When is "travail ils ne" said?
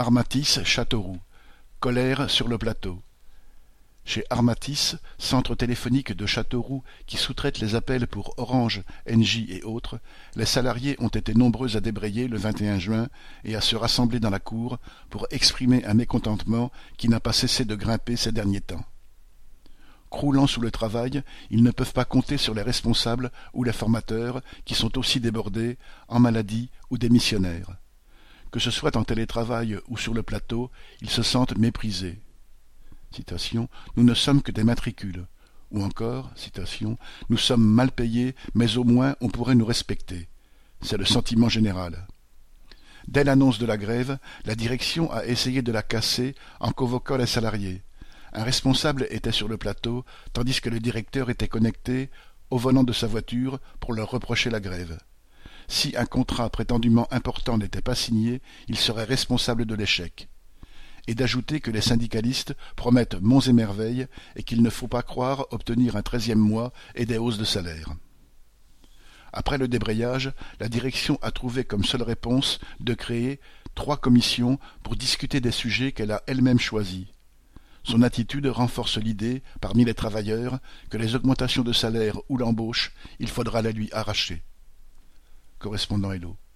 20.70-21.72